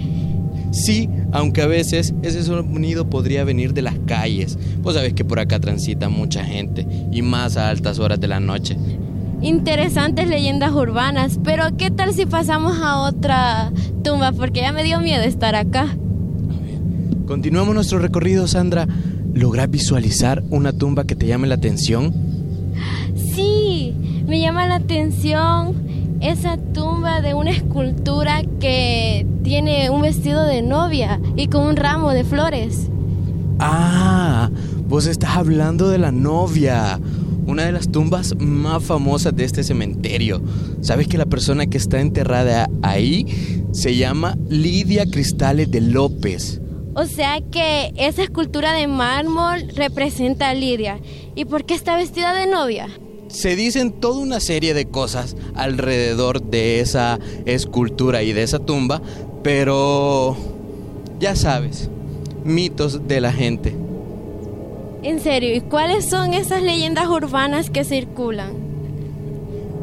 Sí, 0.71 1.09
aunque 1.33 1.63
a 1.63 1.67
veces 1.67 2.15
ese 2.23 2.43
sonido 2.43 3.09
podría 3.09 3.45
venir 3.45 3.73
de 3.73 3.83
las 3.83 3.99
calles. 4.07 4.59
Vos 4.83 4.95
sabés 4.95 5.15
que 5.15 5.25
por 5.25 5.41
acá 5.41 5.61
transita 5.61 6.11
mucha 6.11 6.45
gente 6.45 6.87
y 7.11 7.23
más 7.23 7.57
a 7.57 7.71
altas 7.71 7.99
horas 7.99 8.21
de 8.21 8.29
la 8.29 8.39
noche 8.39 8.77
interesantes 9.43 10.29
leyendas 10.29 10.73
urbanas, 10.73 11.39
pero 11.43 11.77
¿qué 11.77 11.91
tal 11.91 12.15
si 12.15 12.27
pasamos 12.27 12.79
a 12.81 13.01
otra 13.01 13.73
tumba? 14.03 14.33
Porque 14.33 14.61
ya 14.61 14.73
me 14.73 14.85
dio 14.85 15.01
miedo 15.01 15.23
estar 15.23 15.55
acá. 15.55 15.89
Continuamos 17.27 17.75
nuestro 17.75 17.99
recorrido, 17.99 18.47
Sandra. 18.47 18.87
¿Logras 19.35 19.71
visualizar 19.71 20.43
una 20.51 20.73
tumba 20.73 21.05
que 21.05 21.17
te 21.17 21.27
llame 21.27 21.47
la 21.47 21.55
atención? 21.55 22.13
Sí, 23.17 23.95
me 24.27 24.41
llama 24.41 24.67
la 24.67 24.77
atención 24.77 25.75
esa 26.21 26.57
tumba 26.57 27.21
de 27.21 27.35
una 27.35 27.51
escultura 27.51 28.43
que 28.61 29.27
tiene 29.43 29.91
un 29.91 30.03
vestido 30.03 30.45
de 30.45 30.63
novia 30.63 31.21
y 31.37 31.49
con 31.49 31.67
un 31.67 31.77
ramo 31.77 32.11
de 32.11 32.25
flores. 32.25 32.89
Ah, 33.59 34.51
vos 34.89 35.07
estás 35.07 35.37
hablando 35.37 35.89
de 35.89 35.99
la 35.99 36.13
novia 36.13 37.01
una 37.53 37.67
de 37.67 37.73
las 37.73 37.93
tumbas 37.93 38.35
más 38.39 38.83
famosas 38.83 39.37
de 39.37 39.45
este 39.45 39.63
cementerio. 39.63 40.41
¿Sabes 40.81 41.07
que 41.07 41.19
la 41.19 41.27
persona 41.27 41.67
que 41.67 41.77
está 41.77 42.01
enterrada 42.01 42.71
ahí 42.83 43.63
se 43.73 43.95
llama 43.95 44.39
Lidia 44.49 45.05
Cristales 45.05 45.71
de 45.71 45.83
López? 45.83 46.63
O 46.95 47.05
sea 47.05 47.41
que 47.53 47.93
esa 47.97 48.23
escultura 48.23 48.73
de 48.73 48.87
mármol 48.87 49.69
representa 49.77 50.49
a 50.49 50.55
Lidia. 50.55 50.99
¿Y 51.35 51.45
por 51.45 51.65
qué 51.65 51.75
está 51.75 51.95
vestida 51.97 52.33
de 52.33 52.47
novia? 52.47 52.89
Se 53.29 53.55
dicen 53.55 53.93
toda 53.93 54.19
una 54.19 54.41
serie 54.41 54.73
de 54.73 54.87
cosas 54.87 55.37
alrededor 55.55 56.43
de 56.43 56.81
esa 56.81 57.19
escultura 57.45 58.23
y 58.23 58.33
de 58.33 58.45
esa 58.45 58.61
tumba, 58.61 59.03
pero 59.43 60.37
ya 61.21 61.37
sabes, 61.37 61.91
mitos 62.45 63.07
de 63.07 63.21
la 63.21 63.33
gente. 63.33 63.77
En 65.03 65.19
serio, 65.19 65.53
¿y 65.53 65.61
cuáles 65.61 66.05
son 66.09 66.33
esas 66.33 66.63
leyendas 66.63 67.09
urbanas 67.09 67.71
que 67.71 67.85
circulan? 67.85 68.53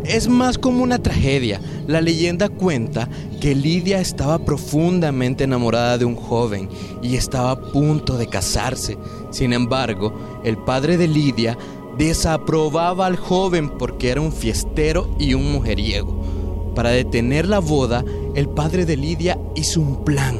Es 0.05 0.29
más 0.29 0.57
como 0.57 0.81
una 0.81 1.03
tragedia. 1.03 1.59
La 1.87 1.99
leyenda 1.99 2.47
cuenta 2.47 3.09
que 3.41 3.53
Lidia 3.53 3.99
estaba 3.99 4.39
profundamente 4.39 5.43
enamorada 5.43 5.97
de 5.97 6.05
un 6.05 6.15
joven 6.15 6.69
y 7.01 7.17
estaba 7.17 7.51
a 7.51 7.59
punto 7.59 8.17
de 8.17 8.27
casarse. 8.27 8.97
Sin 9.29 9.51
embargo, 9.51 10.41
el 10.45 10.57
padre 10.57 10.95
de 10.95 11.09
Lidia 11.09 11.57
desaprobaba 11.97 13.05
al 13.05 13.17
joven 13.17 13.71
porque 13.77 14.11
era 14.11 14.21
un 14.21 14.31
fiestero 14.31 15.13
y 15.19 15.33
un 15.33 15.51
mujeriego. 15.51 16.71
Para 16.75 16.91
detener 16.91 17.45
la 17.45 17.59
boda, 17.59 18.05
el 18.35 18.47
padre 18.47 18.85
de 18.85 18.95
Lidia 18.95 19.37
hizo 19.53 19.81
un 19.81 20.05
plan. 20.05 20.39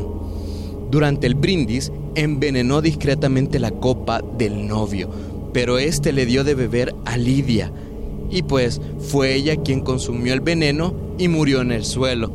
Durante 0.89 1.27
el 1.27 1.36
brindis, 1.36 1.91
envenenó 2.21 2.81
discretamente 2.81 3.59
la 3.59 3.71
copa 3.71 4.21
del 4.38 4.67
novio, 4.67 5.09
pero 5.53 5.77
este 5.77 6.13
le 6.13 6.25
dio 6.25 6.43
de 6.43 6.55
beber 6.55 6.93
a 7.05 7.17
Lidia. 7.17 7.71
Y 8.31 8.43
pues 8.43 8.79
fue 8.99 9.33
ella 9.33 9.55
quien 9.57 9.81
consumió 9.81 10.33
el 10.33 10.41
veneno 10.41 10.93
y 11.17 11.27
murió 11.27 11.61
en 11.61 11.71
el 11.71 11.85
suelo. 11.85 12.31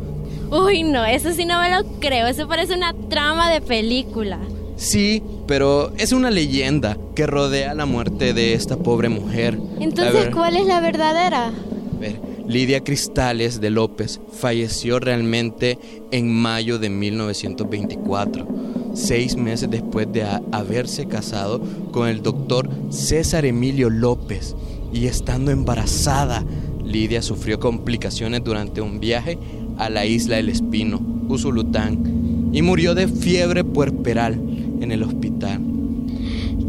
Uy, 0.51 0.83
no, 0.83 1.05
eso 1.05 1.33
sí 1.33 1.45
no 1.45 1.61
me 1.61 1.71
lo 1.71 1.85
creo, 2.01 2.27
eso 2.27 2.47
parece 2.47 2.75
una 2.75 2.95
trama 3.09 3.51
de 3.51 3.61
película. 3.61 4.39
Sí, 4.77 5.23
pero 5.47 5.93
es 5.99 6.13
una 6.13 6.31
leyenda 6.31 6.99
que 7.15 7.27
rodea 7.27 7.75
la 7.75 7.87
muerte 7.87 8.35
de 8.35 8.55
esta 8.55 8.77
pobre 8.77 9.09
mujer. 9.09 9.59
Entonces, 9.81 10.31
¿cuál 10.35 10.57
es 10.57 10.67
la 10.67 10.81
verdadera? 10.81 11.53
ver, 12.01 12.21
Lidia 12.47 12.81
Cristales 12.83 13.61
de 13.61 13.71
López 13.71 14.21
falleció 14.33 14.99
realmente 14.99 15.79
en 16.11 16.33
mayo 16.33 16.79
de 16.79 16.91
1924, 16.91 18.47
seis 18.95 19.37
meses 19.37 19.71
después 19.71 20.11
de 20.11 20.25
haberse 20.53 21.07
casado 21.07 21.61
con 21.93 22.09
el 22.09 22.23
doctor 22.23 22.71
César 22.91 23.45
Emilio 23.45 23.91
López 23.91 24.57
y 24.93 25.07
estando 25.07 25.51
embarazada. 25.51 26.45
Lidia 26.85 27.23
sufrió 27.23 27.59
complicaciones 27.59 28.43
durante 28.45 28.81
un 28.81 29.01
viaje 29.01 29.39
a 29.79 29.91
la 29.91 30.07
isla 30.07 30.37
del 30.37 30.49
Espino, 30.49 31.01
Usulután, 31.29 32.51
y 32.53 32.63
murió 32.63 32.95
de 32.95 33.09
fiebre 33.09 33.65
puerperal 33.65 34.35
en 34.81 34.93
el 34.93 35.03
hospital. 35.03 35.61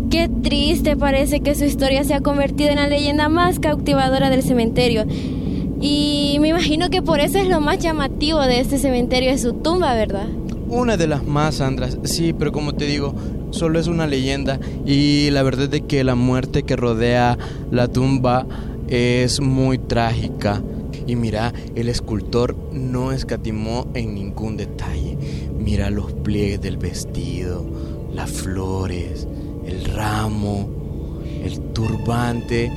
Qué 0.09 0.29
triste 0.41 0.95
parece 0.95 1.41
que 1.41 1.55
su 1.55 1.65
historia 1.65 2.03
se 2.03 2.13
ha 2.13 2.21
convertido 2.21 2.69
en 2.69 2.77
la 2.77 2.87
leyenda 2.87 3.29
más 3.29 3.59
cautivadora 3.59 4.29
del 4.29 4.43
cementerio. 4.43 5.05
Y 5.81 6.37
me 6.39 6.47
imagino 6.47 6.89
que 6.89 7.01
por 7.01 7.19
eso 7.19 7.37
es 7.37 7.49
lo 7.49 7.59
más 7.59 7.79
llamativo 7.79 8.41
de 8.41 8.61
este 8.61 8.77
cementerio 8.77 9.31
de 9.31 9.37
su 9.37 9.53
tumba, 9.53 9.93
¿verdad? 9.93 10.27
Una 10.75 10.97
de 10.97 11.07
las 11.07 11.23
más, 11.23 11.55
Sandra. 11.55 11.87
Sí, 12.03 12.33
pero 12.33 12.51
como 12.51 12.75
te 12.75 12.83
digo, 12.83 13.15
solo 13.51 13.79
es 13.79 13.87
una 13.87 14.07
leyenda 14.07 14.59
y 14.85 15.29
la 15.31 15.41
verdad 15.41 15.73
es 15.73 15.83
que 15.83 16.03
la 16.03 16.15
muerte 16.15 16.63
que 16.63 16.75
rodea 16.75 17.37
la 17.71 17.87
tumba 17.87 18.45
es 18.89 19.39
muy 19.39 19.77
trágica. 19.77 20.61
Y 21.07 21.15
mira, 21.15 21.53
el 21.75 21.87
escultor 21.87 22.57
no 22.73 23.13
escatimó 23.13 23.87
en 23.93 24.15
ningún 24.15 24.57
detalle. 24.57 25.17
Mira 25.57 25.89
los 25.89 26.11
pliegues 26.11 26.59
del 26.59 26.75
vestido, 26.75 27.65
las 28.13 28.29
flores, 28.29 29.29
el 29.65 29.85
ramo, 29.85 30.69
el 31.41 31.57
turbante. 31.71 32.69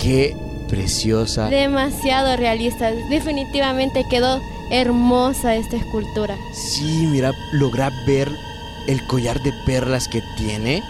Qué 0.00 0.36
preciosa. 0.68 1.48
Demasiado 1.48 2.36
realista. 2.36 2.92
Definitivamente 3.10 4.04
quedó 4.08 4.40
hermosa 4.70 5.54
esta 5.56 5.76
escultura. 5.76 6.36
Sí, 6.52 7.06
mira, 7.06 7.32
logra 7.52 7.90
ver 8.06 8.30
el 8.86 9.06
collar 9.06 9.42
de 9.42 9.52
perlas 9.52 10.08
que 10.08 10.22
tiene. 10.36 10.82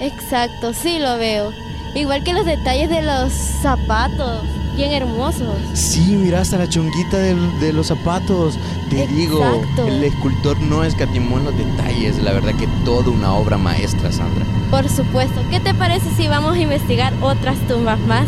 Exacto, 0.00 0.72
sí 0.72 0.98
lo 0.98 1.16
veo. 1.18 1.52
Igual 1.94 2.24
que 2.24 2.32
los 2.32 2.44
detalles 2.44 2.90
de 2.90 3.02
los 3.02 3.32
zapatos, 3.32 4.42
bien 4.76 4.90
hermosos. 4.90 5.56
Sí, 5.74 6.16
mira 6.16 6.40
hasta 6.40 6.58
la 6.58 6.68
chonguita 6.68 7.18
de, 7.18 7.72
los 7.72 7.86
zapatos. 7.86 8.58
Te 8.90 9.06
digo, 9.06 9.62
el 9.86 10.02
escultor 10.02 10.60
no 10.60 10.82
escatimó 10.82 11.38
en 11.38 11.44
los 11.44 11.56
detalles. 11.56 12.18
La 12.18 12.32
verdad 12.32 12.54
que 12.56 12.66
toda 12.84 13.10
una 13.10 13.34
obra 13.34 13.58
maestra, 13.58 14.10
Sandra. 14.10 14.44
Por 14.70 14.88
supuesto. 14.88 15.40
¿Qué 15.50 15.60
te 15.60 15.72
parece 15.72 16.10
si 16.16 16.26
vamos 16.26 16.56
a 16.56 16.60
investigar 16.60 17.14
otras 17.20 17.56
tumbas 17.68 18.00
más? 18.00 18.26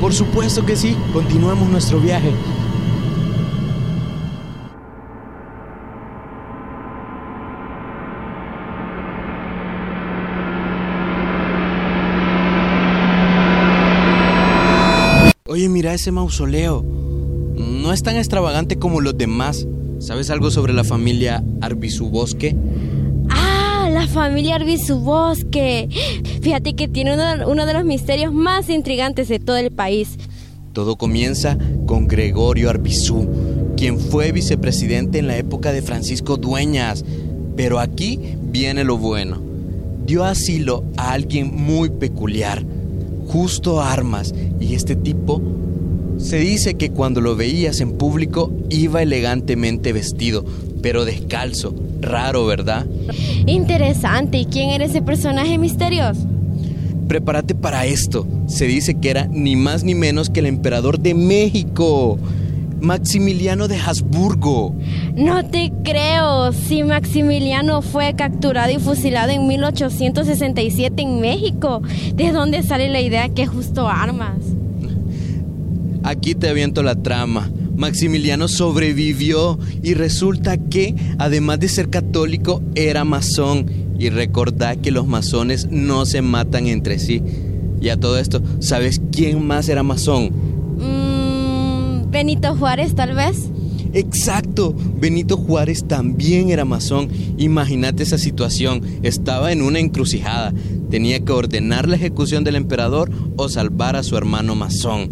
Por 0.00 0.12
supuesto 0.12 0.66
que 0.66 0.74
sí. 0.74 0.96
Continuemos 1.12 1.68
nuestro 1.68 2.00
viaje. 2.00 2.32
Oye, 15.50 15.70
mira 15.70 15.94
ese 15.94 16.12
mausoleo. 16.12 16.82
No 16.82 17.94
es 17.94 18.02
tan 18.02 18.16
extravagante 18.16 18.76
como 18.76 19.00
los 19.00 19.16
demás. 19.16 19.66
¿Sabes 19.98 20.28
algo 20.28 20.50
sobre 20.50 20.74
la 20.74 20.84
familia 20.84 21.42
Arbizubosque? 21.62 22.54
Ah, 23.30 23.88
la 23.90 24.06
familia 24.08 24.56
Arbizubosque. 24.56 25.88
Fíjate 26.42 26.74
que 26.74 26.86
tiene 26.86 27.14
uno, 27.14 27.48
uno 27.48 27.64
de 27.64 27.72
los 27.72 27.86
misterios 27.86 28.30
más 28.30 28.68
intrigantes 28.68 29.28
de 29.28 29.38
todo 29.38 29.56
el 29.56 29.70
país. 29.70 30.18
Todo 30.74 30.96
comienza 30.96 31.56
con 31.86 32.08
Gregorio 32.08 32.68
Arbizú, 32.68 33.26
quien 33.74 33.98
fue 33.98 34.32
vicepresidente 34.32 35.18
en 35.18 35.28
la 35.28 35.38
época 35.38 35.72
de 35.72 35.80
Francisco 35.80 36.36
Dueñas. 36.36 37.06
Pero 37.56 37.80
aquí 37.80 38.20
viene 38.42 38.84
lo 38.84 38.98
bueno. 38.98 39.40
Dio 40.04 40.24
asilo 40.24 40.84
a 40.98 41.12
alguien 41.12 41.56
muy 41.56 41.88
peculiar 41.88 42.66
justo 43.28 43.80
armas, 43.80 44.34
y 44.58 44.74
este 44.74 44.96
tipo 44.96 45.40
se 46.18 46.38
dice 46.38 46.74
que 46.74 46.90
cuando 46.90 47.20
lo 47.20 47.36
veías 47.36 47.80
en 47.80 47.92
público 47.92 48.50
iba 48.70 49.02
elegantemente 49.02 49.92
vestido, 49.92 50.44
pero 50.82 51.04
descalzo. 51.04 51.74
Raro, 52.00 52.44
¿verdad? 52.46 52.86
Interesante. 53.46 54.38
¿Y 54.38 54.44
quién 54.46 54.70
era 54.70 54.84
ese 54.84 55.02
personaje 55.02 55.58
misterioso? 55.58 56.26
Prepárate 57.06 57.54
para 57.54 57.86
esto. 57.86 58.26
Se 58.46 58.66
dice 58.66 58.94
que 58.94 59.10
era 59.10 59.26
ni 59.26 59.56
más 59.56 59.84
ni 59.84 59.94
menos 59.94 60.28
que 60.28 60.40
el 60.40 60.46
emperador 60.46 60.98
de 60.98 61.14
México. 61.14 62.18
Maximiliano 62.80 63.68
de 63.68 63.76
Habsburgo. 63.76 64.74
No 65.14 65.44
te 65.44 65.72
creo. 65.84 66.52
Si 66.52 66.82
Maximiliano 66.84 67.82
fue 67.82 68.14
capturado 68.14 68.70
y 68.72 68.78
fusilado 68.78 69.30
en 69.30 69.46
1867 69.46 71.02
en 71.02 71.20
México, 71.20 71.82
¿de 72.14 72.32
dónde 72.32 72.62
sale 72.62 72.88
la 72.88 73.00
idea 73.00 73.28
que 73.28 73.46
justo 73.46 73.88
armas? 73.88 74.38
Aquí 76.04 76.34
te 76.34 76.48
aviento 76.48 76.82
la 76.82 76.94
trama. 76.94 77.50
Maximiliano 77.76 78.48
sobrevivió 78.48 79.58
y 79.82 79.94
resulta 79.94 80.56
que, 80.56 80.94
además 81.18 81.60
de 81.60 81.68
ser 81.68 81.90
católico, 81.90 82.62
era 82.74 83.04
masón. 83.04 83.66
Y 83.98 84.10
recordá 84.10 84.76
que 84.76 84.90
los 84.90 85.06
masones 85.06 85.68
no 85.70 86.06
se 86.06 86.22
matan 86.22 86.66
entre 86.66 86.98
sí. 86.98 87.22
Y 87.80 87.90
a 87.90 87.96
todo 87.96 88.18
esto, 88.18 88.42
¿sabes 88.60 89.00
quién 89.12 89.46
más 89.46 89.68
era 89.68 89.82
masón? 89.82 90.47
Benito 92.10 92.56
Juárez, 92.56 92.94
tal 92.94 93.14
vez. 93.14 93.50
Exacto, 93.92 94.74
Benito 94.96 95.36
Juárez 95.36 95.84
también 95.86 96.50
era 96.50 96.64
masón. 96.64 97.08
Imagínate 97.38 98.02
esa 98.02 98.18
situación, 98.18 98.82
estaba 99.02 99.52
en 99.52 99.62
una 99.62 99.78
encrucijada. 99.78 100.52
Tenía 100.90 101.20
que 101.20 101.32
ordenar 101.32 101.88
la 101.88 101.96
ejecución 101.96 102.44
del 102.44 102.56
emperador 102.56 103.10
o 103.36 103.48
salvar 103.48 103.96
a 103.96 104.02
su 104.02 104.16
hermano 104.16 104.54
masón. 104.54 105.10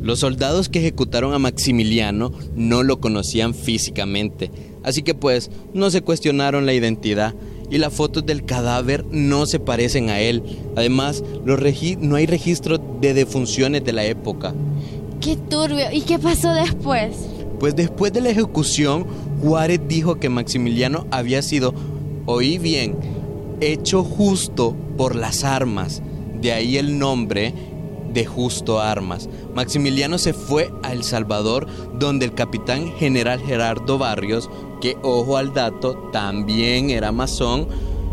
Los 0.00 0.20
soldados 0.20 0.68
que 0.68 0.80
ejecutaron 0.80 1.32
a 1.34 1.38
Maximiliano 1.38 2.32
no 2.54 2.82
lo 2.82 3.00
conocían 3.00 3.54
físicamente, 3.54 4.50
así 4.82 5.02
que 5.02 5.14
pues 5.14 5.50
no 5.72 5.90
se 5.90 6.02
cuestionaron 6.02 6.66
la 6.66 6.74
identidad 6.74 7.34
y 7.70 7.78
las 7.78 7.92
fotos 7.92 8.26
del 8.26 8.44
cadáver 8.44 9.04
no 9.10 9.46
se 9.46 9.60
parecen 9.60 10.10
a 10.10 10.20
él. 10.20 10.42
Además, 10.76 11.24
no 11.44 12.16
hay 12.16 12.26
registro 12.26 12.78
de 13.00 13.14
defunciones 13.14 13.84
de 13.84 13.92
la 13.92 14.04
época. 14.04 14.54
Qué 15.24 15.36
turbio. 15.36 15.90
¿Y 15.90 16.02
qué 16.02 16.18
pasó 16.18 16.52
después? 16.52 17.16
Pues 17.58 17.74
después 17.74 18.12
de 18.12 18.20
la 18.20 18.28
ejecución, 18.28 19.06
Juárez 19.42 19.80
dijo 19.88 20.16
que 20.16 20.28
Maximiliano 20.28 21.06
había 21.10 21.40
sido, 21.40 21.72
oí 22.26 22.58
bien, 22.58 22.96
hecho 23.62 24.04
justo 24.04 24.76
por 24.98 25.16
las 25.16 25.42
armas. 25.42 26.02
De 26.42 26.52
ahí 26.52 26.76
el 26.76 26.98
nombre 26.98 27.54
de 28.12 28.26
Justo 28.26 28.80
Armas. 28.80 29.30
Maximiliano 29.54 30.18
se 30.18 30.34
fue 30.34 30.70
a 30.82 30.92
El 30.92 31.02
Salvador, 31.02 31.66
donde 31.98 32.26
el 32.26 32.34
capitán 32.34 32.92
general 32.92 33.40
Gerardo 33.40 33.96
Barrios, 33.96 34.50
que, 34.82 34.98
ojo 35.02 35.38
al 35.38 35.54
dato, 35.54 36.10
también 36.12 36.90
era 36.90 37.12
masón, 37.12 37.66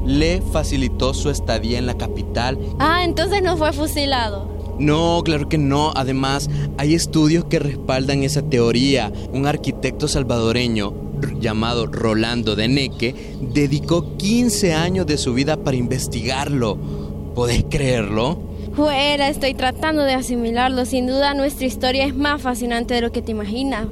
le 0.06 0.42
facilitó 0.42 1.14
su 1.14 1.30
estadía 1.30 1.78
en 1.78 1.88
la 1.88 1.98
capital. 1.98 2.58
Ah, 2.80 3.04
entonces 3.04 3.44
no 3.44 3.58
fue 3.58 3.74
fusilado. 3.74 4.61
No, 4.82 5.22
claro 5.24 5.48
que 5.48 5.60
no. 5.60 5.94
Además, 5.96 6.50
hay 6.80 6.96
estudios 6.96 7.46
que 7.46 7.60
respaldan 7.60 8.24
esa 8.24 8.42
teoría. 8.42 9.14
Un 9.32 9.46
arquitecto 9.46 10.08
salvadoreño 10.08 10.92
llamado 11.40 11.86
Rolando 11.86 12.56
de 12.56 12.68
Neque 12.68 13.14
dedicó 13.40 14.18
15 14.18 14.74
años 14.74 15.06
de 15.06 15.20
su 15.20 15.36
vida 15.36 15.56
para 15.58 15.78
investigarlo. 15.78 16.80
¿Podés 17.36 17.64
creerlo? 17.70 18.40
Fuera, 18.74 19.30
estoy 19.30 19.54
tratando 19.54 20.02
de 20.02 20.16
asimilarlo. 20.16 20.86
Sin 20.86 21.06
duda 21.06 21.36
nuestra 21.36 21.68
historia 21.68 22.06
es 22.06 22.16
más 22.16 22.42
fascinante 22.42 22.96
de 22.96 23.02
lo 23.02 23.12
que 23.12 23.22
te 23.22 23.34
imaginas. 23.34 23.86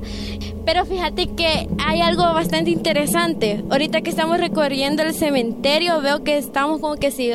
Pero 0.66 0.88
fíjate 0.88 1.28
que 1.28 1.70
hay 1.78 2.02
algo 2.02 2.24
bastante 2.24 2.72
interesante. 2.72 3.64
Ahorita 3.70 4.02
que 4.02 4.10
estamos 4.10 4.40
recorriendo 4.40 5.04
el 5.04 5.14
cementerio, 5.14 6.02
veo 6.02 6.24
que 6.24 6.40
estamos 6.40 6.82
como 6.82 6.96
que 6.96 7.12
si, 7.12 7.30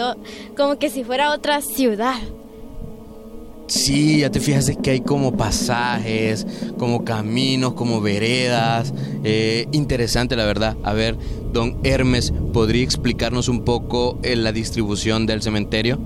como 0.56 0.76
que 0.76 0.90
si 0.90 1.04
fuera 1.04 1.30
otra 1.30 1.60
ciudad. 1.60 2.16
Sí, 3.66 4.18
ya 4.18 4.30
te 4.30 4.40
fijas 4.40 4.70
que 4.82 4.90
hay 4.90 5.00
como 5.00 5.36
pasajes, 5.36 6.46
como 6.78 7.04
caminos, 7.04 7.72
como 7.72 8.02
veredas. 8.02 8.92
Eh, 9.24 9.66
interesante, 9.72 10.36
la 10.36 10.44
verdad. 10.44 10.76
A 10.82 10.92
ver, 10.92 11.16
don 11.52 11.78
Hermes, 11.82 12.32
¿podría 12.52 12.84
explicarnos 12.84 13.48
un 13.48 13.64
poco 13.64 14.18
eh, 14.22 14.36
la 14.36 14.52
distribución 14.52 15.24
del 15.24 15.40
cementerio? 15.40 15.98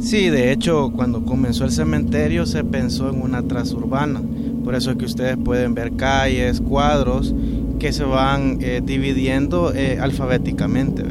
Sí, 0.00 0.30
de 0.30 0.50
hecho, 0.50 0.92
cuando 0.94 1.24
comenzó 1.24 1.64
el 1.64 1.70
cementerio 1.70 2.44
se 2.44 2.64
pensó 2.64 3.08
en 3.08 3.22
una 3.22 3.42
transurbana. 3.42 4.20
Por 4.64 4.74
eso 4.74 4.90
es 4.90 4.96
que 4.96 5.04
ustedes 5.04 5.36
pueden 5.36 5.74
ver 5.74 5.92
calles, 5.94 6.60
cuadros 6.60 7.34
que 7.78 7.92
se 7.92 8.02
van 8.02 8.58
eh, 8.60 8.80
dividiendo 8.84 9.72
alfabéticamente. 10.00 11.04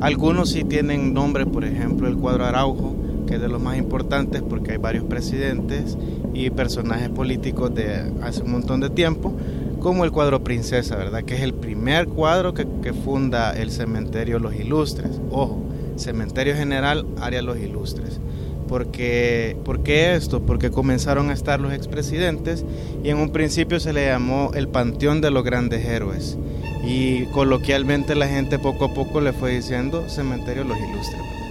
Algunos 0.00 0.50
sí 0.50 0.64
tienen 0.64 1.14
nombre, 1.14 1.46
por 1.46 1.64
ejemplo, 1.64 2.08
el 2.08 2.16
cuadro 2.16 2.44
Araujo 2.44 3.05
que 3.26 3.34
es 3.34 3.40
de 3.40 3.48
los 3.48 3.60
más 3.60 3.76
importantes 3.76 4.42
porque 4.42 4.72
hay 4.72 4.78
varios 4.78 5.04
presidentes 5.04 5.96
y 6.32 6.50
personajes 6.50 7.08
políticos 7.08 7.74
de 7.74 8.12
hace 8.22 8.42
un 8.42 8.52
montón 8.52 8.80
de 8.80 8.90
tiempo, 8.90 9.34
como 9.80 10.04
el 10.04 10.12
cuadro 10.12 10.42
Princesa, 10.42 10.96
¿verdad? 10.96 11.22
Que 11.24 11.34
es 11.34 11.42
el 11.42 11.54
primer 11.54 12.08
cuadro 12.08 12.54
que, 12.54 12.66
funda 12.92 13.56
el 13.56 13.70
cementerio 13.70 14.38
Los 14.38 14.54
Ilustres. 14.54 15.20
Ojo, 15.30 15.62
Cementerio 15.96 16.54
General, 16.54 17.06
área 17.20 17.42
Los 17.42 17.58
Ilustres. 17.58 18.20
Porque, 18.68 19.56
¿Por 19.64 19.84
qué 19.84 20.14
esto? 20.14 20.42
Porque 20.42 20.70
comenzaron 20.70 21.30
a 21.30 21.34
estar 21.34 21.60
los 21.60 21.72
expresidentes 21.72 22.64
y 23.04 23.10
en 23.10 23.18
un 23.18 23.30
principio 23.30 23.78
se 23.78 23.92
le 23.92 24.06
llamó 24.06 24.50
el 24.54 24.66
Panteón 24.68 25.20
de 25.20 25.30
los 25.30 25.44
Grandes 25.44 25.84
Héroes. 25.84 26.36
Y 26.84 27.26
coloquialmente 27.26 28.14
la 28.14 28.26
gente 28.26 28.58
poco 28.58 28.86
a 28.86 28.94
poco 28.94 29.20
le 29.20 29.32
fue 29.32 29.54
diciendo 29.54 30.08
Cementerio 30.08 30.64
Los 30.64 30.78
Ilustres. 30.78 31.45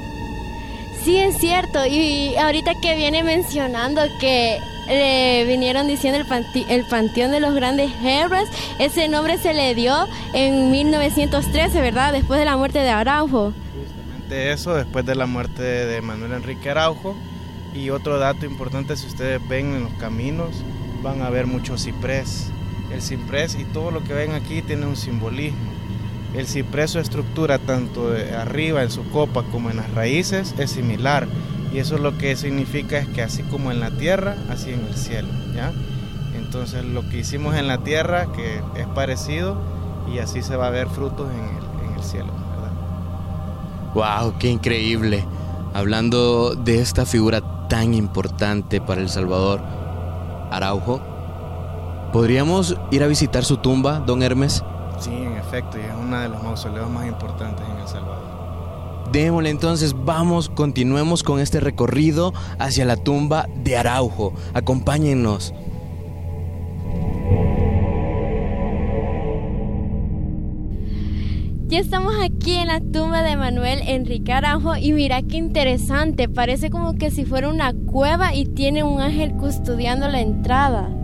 Sí, 1.05 1.17
es 1.17 1.37
cierto. 1.37 1.85
Y 1.85 2.35
ahorita 2.35 2.81
que 2.81 2.95
viene 2.95 3.21
mencionando 3.21 4.01
que 4.19 4.57
le 4.87 5.45
vinieron 5.45 5.85
diciendo 5.85 6.19
el, 6.19 6.65
el 6.67 6.83
Panteón 6.87 7.29
de 7.29 7.39
los 7.39 7.53
Grandes 7.53 7.91
Héroes, 8.03 8.49
ese 8.79 9.07
nombre 9.07 9.37
se 9.37 9.53
le 9.53 9.75
dio 9.75 10.07
en 10.33 10.71
1913, 10.71 11.79
¿verdad? 11.79 12.11
Después 12.11 12.39
de 12.39 12.45
la 12.45 12.57
muerte 12.57 12.79
de 12.79 12.89
Araujo. 12.89 13.53
Justamente 13.79 14.51
eso, 14.51 14.73
después 14.73 15.05
de 15.05 15.13
la 15.13 15.27
muerte 15.27 15.61
de 15.61 16.01
Manuel 16.01 16.31
Enrique 16.31 16.71
Araujo. 16.71 17.15
Y 17.75 17.91
otro 17.91 18.17
dato 18.17 18.47
importante, 18.47 18.97
si 18.97 19.05
ustedes 19.05 19.47
ven 19.47 19.75
en 19.75 19.83
los 19.83 19.93
caminos, 19.93 20.63
van 21.03 21.21
a 21.21 21.29
ver 21.29 21.45
mucho 21.45 21.77
ciprés. 21.77 22.49
El 22.91 23.03
ciprés 23.03 23.55
y 23.59 23.63
todo 23.65 23.91
lo 23.91 24.03
que 24.03 24.13
ven 24.13 24.31
aquí 24.31 24.63
tiene 24.63 24.87
un 24.87 24.95
simbolismo. 24.95 25.74
El 26.35 26.47
ciprés 26.47 26.91
su 26.91 26.99
estructura 26.99 27.59
tanto 27.59 28.11
arriba 28.37 28.83
en 28.83 28.91
su 28.91 29.09
copa 29.09 29.43
como 29.51 29.69
en 29.69 29.77
las 29.77 29.89
raíces 29.93 30.53
es 30.57 30.71
similar 30.71 31.27
y 31.73 31.79
eso 31.79 31.97
lo 31.97 32.17
que 32.17 32.35
significa 32.35 32.97
es 32.97 33.07
que 33.07 33.21
así 33.21 33.41
como 33.43 33.71
en 33.71 33.79
la 33.79 33.91
tierra, 33.91 34.35
así 34.49 34.71
en 34.71 34.85
el 34.85 34.95
cielo, 34.95 35.29
¿ya? 35.55 35.71
Entonces 36.35 36.83
lo 36.83 37.07
que 37.07 37.19
hicimos 37.19 37.55
en 37.55 37.67
la 37.67 37.79
tierra 37.79 38.27
que 38.33 38.61
es 38.75 38.87
parecido 38.87 39.57
y 40.13 40.19
así 40.19 40.41
se 40.41 40.57
va 40.57 40.67
a 40.67 40.71
ver 40.71 40.89
frutos 40.89 41.29
en 41.31 41.39
el, 41.39 41.97
el 41.97 42.03
cielo, 42.03 42.27
¿verdad? 42.51 42.71
Wow, 43.93 44.37
qué 44.37 44.49
increíble. 44.49 45.25
Hablando 45.73 46.53
de 46.55 46.81
esta 46.81 47.05
figura 47.05 47.67
tan 47.69 47.93
importante 47.93 48.81
para 48.81 49.01
El 49.01 49.09
Salvador, 49.09 49.61
Araujo, 50.51 51.01
¿podríamos 52.11 52.77
ir 52.91 53.03
a 53.03 53.07
visitar 53.07 53.45
su 53.45 53.57
tumba, 53.57 53.99
don 53.99 54.21
Hermes? 54.21 54.63
Sí, 54.99 55.11
en 55.11 55.33
efecto, 55.33 55.77
y 55.77 55.81
es 55.81 55.93
uno 55.99 56.19
de 56.19 56.29
los 56.29 56.41
mausoleos 56.41 56.89
más 56.89 57.05
importantes 57.07 57.65
en 57.69 57.77
El 57.77 57.87
Salvador. 57.87 58.35
Démosle 59.11 59.49
entonces, 59.49 59.93
vamos, 59.93 60.49
continuemos 60.49 61.23
con 61.23 61.39
este 61.39 61.59
recorrido 61.59 62.33
hacia 62.59 62.85
la 62.85 62.97
tumba 62.97 63.47
de 63.63 63.77
Araujo. 63.77 64.33
Acompáñennos. 64.53 65.53
Ya 71.67 71.79
estamos 71.79 72.13
aquí 72.21 72.53
en 72.53 72.67
la 72.67 72.79
tumba 72.79 73.21
de 73.21 73.35
Manuel 73.35 73.81
Enrique 73.87 74.31
Araujo 74.31 74.77
y 74.77 74.93
mira 74.93 75.21
qué 75.23 75.37
interesante, 75.37 76.29
parece 76.29 76.69
como 76.69 76.93
que 76.93 77.11
si 77.11 77.25
fuera 77.25 77.49
una 77.49 77.73
cueva 77.73 78.33
y 78.33 78.45
tiene 78.45 78.83
un 78.83 79.01
ángel 79.01 79.33
custodiando 79.33 80.07
la 80.07 80.21
entrada. 80.21 80.94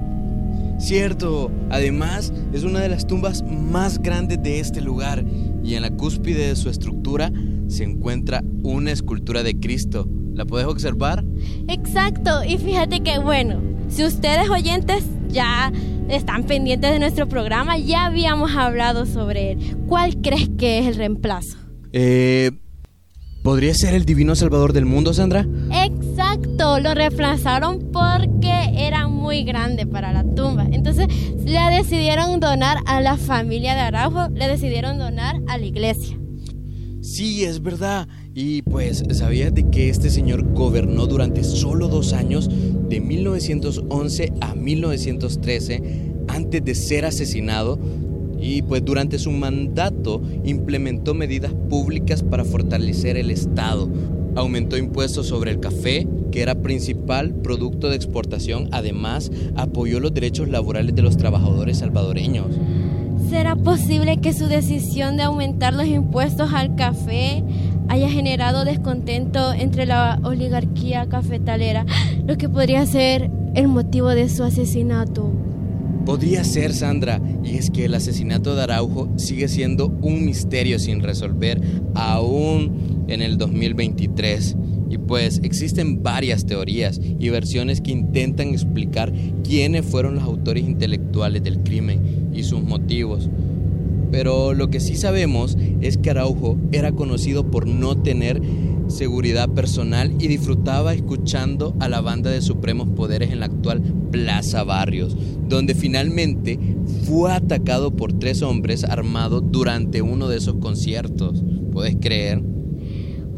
Cierto, 0.82 1.52
además 1.70 2.34
es 2.54 2.64
una 2.64 2.80
de 2.80 2.90
las 2.90 3.06
tumbas 3.06 3.44
más 3.44 4.02
grandes 4.02 4.42
de 4.42 4.60
este 4.60 4.82
lugar 4.82 5.24
y 5.64 5.76
en 5.76 5.84
la 5.84 5.92
cúspide 5.92 6.48
de 6.48 6.56
su 6.56 6.70
estructura 6.70 7.32
se 7.68 7.84
encuentra 7.84 8.44
una 8.64 8.92
escultura 8.92 9.44
de 9.44 9.60
Cristo. 9.60 10.10
¿La 10.34 10.44
puedes 10.44 10.68
observar? 10.68 11.24
Exacto, 11.68 12.44
y 12.44 12.58
fíjate 12.58 13.02
que 13.02 13.20
bueno, 13.20 13.62
si 13.90 14.04
ustedes 14.04 14.50
oyentes 14.50 15.06
ya 15.30 15.72
están 16.10 16.46
pendientes 16.46 16.92
de 16.92 16.98
nuestro 16.98 17.28
programa, 17.30 17.78
ya 17.78 18.06
habíamos 18.06 18.56
hablado 18.56 19.06
sobre 19.06 19.52
él. 19.52 19.78
¿Cuál 19.88 20.20
crees 20.20 20.50
que 20.58 20.80
es 20.80 20.88
el 20.88 20.96
reemplazo? 20.96 21.58
Eh, 21.94 22.52
¿Podría 23.44 23.74
ser 23.76 23.94
el 23.94 24.06
divino 24.06 24.36
salvador 24.36 24.74
del 24.74 24.86
mundo, 24.86 25.14
Sandra? 25.14 25.46
Exacto, 25.72 26.80
lo 26.80 26.96
reemplazaron 26.96 27.92
porque 27.92 28.52
era 28.76 29.08
muy 29.32 29.44
grande 29.46 29.88
para 29.88 30.12
la 30.12 30.26
tumba. 30.26 30.68
Entonces 30.74 31.08
le 31.46 31.78
decidieron 31.78 32.42
donar 32.42 32.80
a 32.86 33.00
la 33.00 33.16
familia 33.16 33.76
de 33.76 33.80
Araujo, 33.80 34.28
le 34.28 34.50
decidieron 34.50 34.98
donar 34.98 35.40
a 35.48 35.58
la 35.58 35.66
iglesia. 35.66 36.20
Sí, 37.00 37.46
es 37.46 37.64
verdad. 37.64 38.10
Y 38.34 38.62
pues, 38.64 39.06
¿sabías 39.12 39.54
de 39.54 39.70
que 39.70 39.88
este 39.88 40.10
señor 40.10 40.54
gobernó 40.54 41.08
durante 41.08 41.46
solo 41.46 41.88
dos 41.88 42.12
años, 42.12 42.50
de 42.90 43.00
1911 43.00 44.34
a 44.42 44.54
1913, 44.54 46.14
antes 46.28 46.66
de 46.66 46.76
ser 46.76 47.06
asesinado? 47.06 47.80
y 48.44 48.64
pues 48.64 48.84
durante 48.84 49.20
su 49.20 49.30
mandato 49.30 50.20
implementó 50.44 51.14
medidas 51.14 51.54
públicas 51.70 52.24
para 52.24 52.44
fortalecer 52.44 53.16
el 53.16 53.30
Estado. 53.30 53.88
Aumentó 54.36 54.78
impuestos 54.78 55.28
sobre 55.28 55.52
el 55.52 55.60
café, 55.60 56.08
que 56.32 56.42
era 56.42 56.56
principal 56.56 57.34
producto 57.34 57.90
de 57.90 57.96
exportación. 57.96 58.70
Además, 58.72 59.32
apoyó 59.56 60.00
los 60.00 60.14
derechos 60.14 60.50
laborales 60.50 60.96
de 60.96 61.02
los 61.02 61.18
trabajadores 61.18 61.80
salvadoreños. 61.80 62.48
¿Será 63.30 63.56
posible 63.56 64.18
que 64.18 64.34
su 64.34 64.48
decisión 64.48 65.18
de 65.18 65.24
aumentar 65.24 65.74
los 65.74 65.86
impuestos 65.86 66.54
al 66.54 66.76
café 66.76 67.44
haya 67.88 68.10
generado 68.10 68.66
descontento 68.66 69.54
entre 69.54 69.86
la 69.86 70.20
oligarquía 70.24 71.08
cafetalera, 71.08 71.86
lo 72.26 72.38
que 72.38 72.50
podría 72.50 72.86
ser 72.86 73.30
el 73.54 73.68
motivo 73.68 74.10
de 74.10 74.30
su 74.30 74.44
asesinato? 74.44 75.30
Podría 76.06 76.44
ser, 76.44 76.74
Sandra, 76.74 77.22
y 77.44 77.58
es 77.58 77.70
que 77.70 77.86
el 77.86 77.94
asesinato 77.94 78.56
de 78.56 78.64
Araujo 78.64 79.10
sigue 79.18 79.48
siendo 79.48 79.88
un 80.02 80.26
misterio 80.26 80.80
sin 80.80 81.02
resolver 81.02 81.62
aún 81.94 83.01
en 83.14 83.22
el 83.22 83.38
2023. 83.38 84.56
Y 84.90 84.98
pues 84.98 85.40
existen 85.44 86.04
varias 86.04 86.46
teorías 86.46 87.00
y 87.02 87.30
versiones 87.30 87.82
que 87.82 87.92
intentan 87.92 88.50
explicar 88.50 89.14
quiénes 89.44 89.86
fueron 89.86 90.16
los 90.16 90.24
autores 90.24 90.66
intelectuales 90.66 91.44
del 91.44 91.60
crimen 91.60 92.30
y 92.34 92.44
sus 92.44 92.62
motivos. 92.62 93.30
Pero 94.12 94.54
lo 94.54 94.70
que 94.70 94.82
sí 94.82 94.98
sabemos 94.98 95.58
es 95.80 95.98
que 95.98 96.10
Araujo 96.10 96.58
era 96.74 96.92
conocido 96.92 97.50
por 97.50 97.68
no 97.68 97.98
tener 97.98 98.42
seguridad 98.90 99.50
personal 99.50 100.14
y 100.20 100.28
disfrutaba 100.28 100.94
escuchando 100.94 101.74
a 101.80 101.90
la 101.90 102.02
banda 102.02 102.30
de 102.30 102.42
supremos 102.42 102.90
poderes 102.90 103.32
en 103.32 103.40
la 103.40 103.46
actual 103.48 103.82
Plaza 104.12 104.64
Barrios, 104.64 105.16
donde 105.48 105.74
finalmente 105.74 106.60
fue 107.06 107.32
atacado 107.32 107.96
por 107.96 108.14
tres 108.14 108.42
hombres 108.42 108.84
armados 108.84 109.44
durante 109.50 110.02
uno 110.02 110.28
de 110.28 110.38
esos 110.38 110.56
conciertos. 110.56 111.42
¿Puedes 111.72 111.96
creer? 111.96 112.51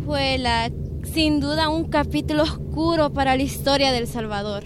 Fue 0.05 0.37
la, 0.37 0.71
sin 1.03 1.39
duda 1.39 1.69
un 1.69 1.85
capítulo 1.85 2.43
oscuro 2.43 3.13
para 3.13 3.37
la 3.37 3.43
historia 3.43 3.91
del 3.91 4.07
Salvador. 4.07 4.63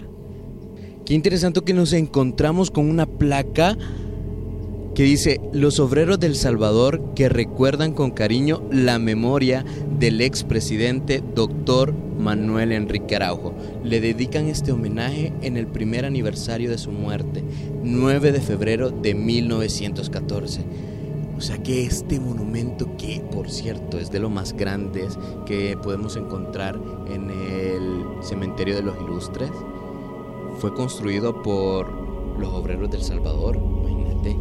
Qué 1.04 1.14
interesante 1.14 1.60
que 1.62 1.74
nos 1.74 1.92
encontramos 1.92 2.70
con 2.70 2.90
una 2.90 3.06
placa 3.06 3.76
que 4.98 5.04
dice, 5.04 5.40
los 5.52 5.78
obreros 5.78 6.18
del 6.18 6.34
Salvador 6.34 7.14
que 7.14 7.28
recuerdan 7.28 7.92
con 7.92 8.10
cariño 8.10 8.64
la 8.72 8.98
memoria 8.98 9.64
del 9.96 10.20
expresidente 10.20 11.22
doctor 11.36 11.94
Manuel 12.18 12.72
Enrique 12.72 13.14
Araujo. 13.14 13.54
Le 13.84 14.00
dedican 14.00 14.48
este 14.48 14.72
homenaje 14.72 15.32
en 15.40 15.56
el 15.56 15.68
primer 15.68 16.04
aniversario 16.04 16.68
de 16.68 16.78
su 16.78 16.90
muerte, 16.90 17.44
9 17.84 18.32
de 18.32 18.40
febrero 18.40 18.90
de 18.90 19.14
1914. 19.14 20.64
O 21.38 21.40
sea 21.40 21.56
que 21.62 21.86
este 21.86 22.18
monumento, 22.18 22.96
que 22.96 23.20
por 23.20 23.48
cierto 23.48 23.96
es 23.96 24.10
de 24.10 24.18
los 24.18 24.28
más 24.28 24.54
grandes 24.54 25.16
que 25.46 25.78
podemos 25.80 26.16
encontrar 26.16 26.80
en 27.06 27.30
el 27.30 28.04
cementerio 28.22 28.74
de 28.74 28.82
los 28.82 29.00
ilustres, 29.00 29.52
fue 30.58 30.74
construido 30.74 31.40
por 31.40 31.88
los 32.40 32.52
obreros 32.52 32.90
del 32.90 33.02
Salvador, 33.02 33.56
imagínate. 33.56 34.36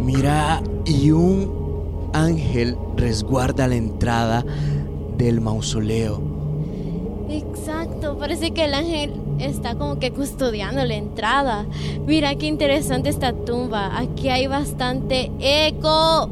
Mira, 0.00 0.62
y 0.84 1.10
un 1.10 2.10
ángel 2.12 2.78
resguarda 2.96 3.66
la 3.66 3.74
entrada 3.74 4.44
del 5.18 5.40
mausoleo. 5.40 6.22
Exacto, 7.28 8.16
parece 8.16 8.52
que 8.52 8.66
el 8.66 8.74
ángel 8.74 9.25
está 9.38 9.74
como 9.74 9.98
que 9.98 10.12
custodiando 10.12 10.84
la 10.84 10.94
entrada. 10.94 11.66
Mira 12.06 12.34
qué 12.36 12.46
interesante 12.46 13.08
esta 13.08 13.32
tumba. 13.32 13.98
Aquí 13.98 14.28
hay 14.28 14.46
bastante 14.46 15.30
eco. 15.40 16.30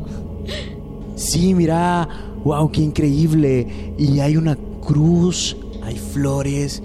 Sí, 1.16 1.54
mira, 1.54 2.08
wow, 2.44 2.70
qué 2.70 2.82
increíble. 2.82 3.94
Y 3.98 4.20
hay 4.20 4.36
una 4.36 4.56
cruz, 4.84 5.56
hay 5.82 5.96
flores. 5.96 6.82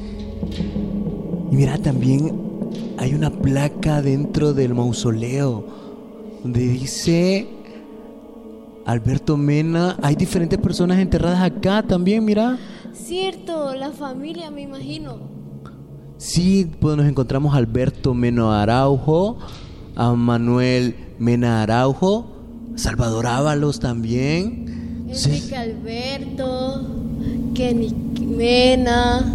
Y 1.52 1.56
mira, 1.56 1.78
también 1.78 2.50
hay 2.98 3.14
una 3.14 3.30
placa 3.30 4.02
dentro 4.02 4.54
del 4.54 4.74
mausoleo 4.74 5.66
donde 6.44 6.62
dice 6.62 7.48
Alberto 8.86 9.38
Mena. 9.38 9.98
Hay 10.02 10.16
diferentes 10.16 10.60
personas 10.60 11.00
enterradas 11.00 11.42
acá 11.42 11.84
también, 11.84 12.26
mira. 12.26 12.58
Cierto, 12.94 13.74
la 13.76 13.92
familia, 13.92 14.52
me 14.52 14.62
imagino. 14.62 15.29
Sí, 16.20 16.70
pues 16.82 16.98
nos 16.98 17.06
encontramos 17.06 17.56
a 17.56 17.58
Alberto 17.58 18.14
Mena 18.14 18.62
Araujo, 18.62 19.38
a 19.96 20.14
Manuel 20.16 20.94
Mena 21.18 21.64
Araujo, 21.64 22.28
Salvador 22.76 23.26
Ábalos 23.26 23.80
también. 23.80 25.08
Enrique 25.08 25.56
Alberto, 25.56 26.86
Kenny 27.56 27.96
Mena. 28.20 29.34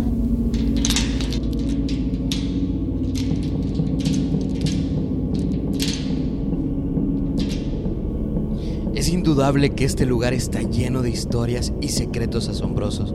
Es 8.95 9.09
indudable 9.09 9.71
que 9.71 9.87
este 9.87 10.05
lugar 10.05 10.35
está 10.35 10.61
lleno 10.61 11.01
de 11.01 11.09
historias 11.09 11.73
y 11.81 11.89
secretos 11.89 12.51
asombrosos, 12.51 13.15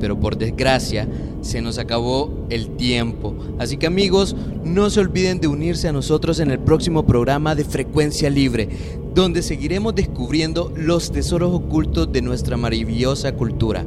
pero 0.00 0.18
por 0.18 0.36
desgracia 0.36 1.06
se 1.42 1.60
nos 1.60 1.78
acabó 1.78 2.46
el 2.50 2.70
tiempo. 2.76 3.34
Así 3.58 3.76
que 3.76 3.86
amigos, 3.86 4.34
no 4.64 4.90
se 4.90 5.00
olviden 5.00 5.40
de 5.40 5.48
unirse 5.48 5.88
a 5.88 5.92
nosotros 5.92 6.40
en 6.40 6.50
el 6.50 6.58
próximo 6.58 7.06
programa 7.06 7.54
de 7.54 7.64
Frecuencia 7.64 8.30
Libre, 8.30 8.68
donde 9.14 9.42
seguiremos 9.42 9.94
descubriendo 9.94 10.72
los 10.74 11.12
tesoros 11.12 11.54
ocultos 11.54 12.10
de 12.12 12.22
nuestra 12.22 12.56
maravillosa 12.56 13.32
cultura. 13.32 13.84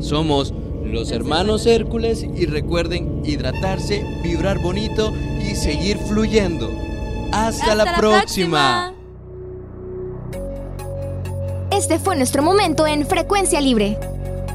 Somos 0.00 0.54
los 0.84 1.10
hermanos 1.10 1.66
Hércules 1.66 2.22
y 2.22 2.46
recuerden 2.46 3.22
hidratarse, 3.24 4.04
vibrar 4.22 4.58
bonito 4.58 5.12
y 5.40 5.54
seguir 5.54 5.98
fluyendo. 5.98 6.70
Hasta, 7.32 7.74
la, 7.74 7.96
próxima. 7.96 8.94
Este 11.70 11.98
fue 11.98 12.16
nuestro 12.16 12.42
momento 12.42 12.86
en 12.86 13.06
Frecuencia 13.06 13.60
Libre. 13.60 13.98